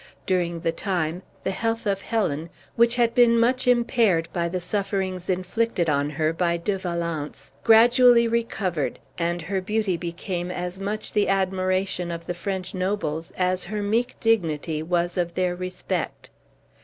[0.25, 5.29] During the time, the health of Helen, which had been much impaired by the sufferings
[5.29, 11.27] inflicted on her by De Valence, gradually recovered, and her beauty became as much the
[11.29, 16.31] admiration of the French nobles as her meek dignity was of their respect.